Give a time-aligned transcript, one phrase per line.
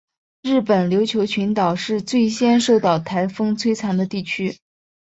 [0.41, 4.57] 日本琉球群岛是最先受到台风摧残的地区。